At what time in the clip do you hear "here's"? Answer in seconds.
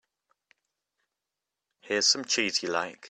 1.81-2.07